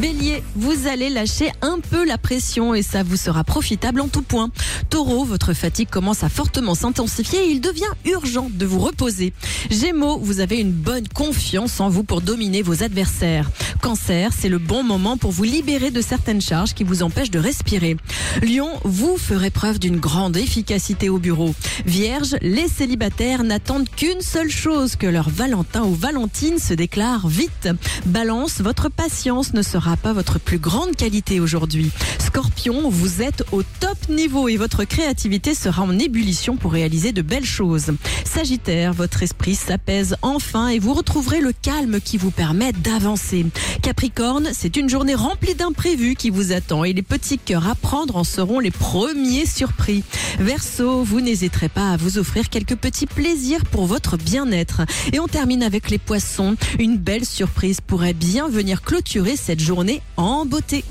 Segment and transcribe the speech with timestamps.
[0.00, 4.20] Bélier, vous allez lâcher un peu la pression et ça vous sera profitable en tout
[4.20, 4.50] point.
[4.90, 9.32] Taureau, votre fatigue commence à fortement s'intensifier et il devient urgent de vous reposer.
[9.70, 13.50] Gémeaux, vous avez une bonne confiance en vous pour dominer vos adversaires.
[13.80, 17.38] Cancer, c'est le bon moment pour vous libérer de certaines charges qui vous empêchent de
[17.38, 17.96] respirer.
[18.42, 21.54] Lion, vous ferez preuve d'une grande efficacité au bureau.
[21.86, 27.68] Vierge, les célibataires n'attendent qu'une seule chose, que leur Valentin ou Valentine se déclare vite.
[28.04, 29.62] Balance, votre patience ne
[29.94, 31.92] pas votre plus grande qualité aujourd'hui.
[32.18, 37.22] Scorpion, vous êtes au top niveau et votre créativité sera en ébullition pour réaliser de
[37.22, 37.92] belles choses.
[38.24, 43.46] Sagittaire, votre esprit s'apaise enfin et vous retrouverez le calme qui vous permet d'avancer.
[43.82, 48.16] Capricorne, c'est une journée remplie d'imprévus qui vous attend et les petits cœurs à prendre
[48.16, 50.02] en seront les premiers surpris.
[50.40, 54.82] Verseau, vous n'hésiterez pas à vous offrir quelques petits plaisirs pour votre bien-être.
[55.12, 56.56] Et on termine avec les poissons.
[56.78, 60.84] Une belle surprise pourrait bien venir clôturer cette journée en beauté.